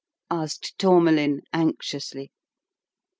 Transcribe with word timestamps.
"asked 0.43 0.73
Tourmalin, 0.79 1.41
anxiously. 1.53 2.31